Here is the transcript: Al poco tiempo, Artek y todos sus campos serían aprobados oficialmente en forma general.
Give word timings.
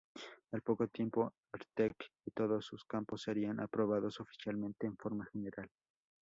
Al 0.53 0.63
poco 0.63 0.87
tiempo, 0.87 1.31
Artek 1.53 2.11
y 2.25 2.31
todos 2.31 2.65
sus 2.65 2.83
campos 2.85 3.21
serían 3.21 3.59
aprobados 3.59 4.19
oficialmente 4.19 4.87
en 4.87 4.97
forma 4.97 5.27
general. 5.31 5.69